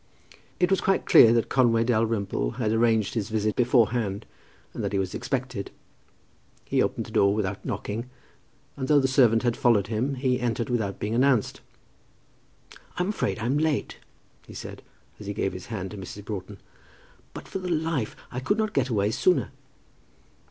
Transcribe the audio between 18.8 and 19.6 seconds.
away sooner."